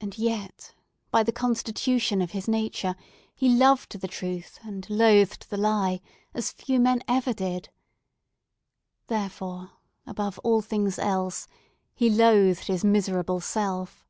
[0.00, 0.74] And yet,
[1.10, 2.94] by the constitution of his nature,
[3.34, 6.00] he loved the truth, and loathed the lie,
[6.32, 7.68] as few men ever did.
[9.08, 9.72] Therefore,
[10.06, 11.48] above all things else,
[11.96, 14.06] he loathed his miserable self!